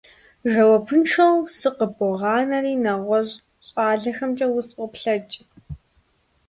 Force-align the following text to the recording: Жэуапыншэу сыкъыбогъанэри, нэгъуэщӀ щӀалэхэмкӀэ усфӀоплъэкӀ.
Жэуапыншэу 0.51 1.35
сыкъыбогъанэри, 1.57 2.73
нэгъуэщӀ 2.83 3.37
щӀалэхэмкӀэ 3.67 4.47
усфӀоплъэкӀ. 4.57 5.35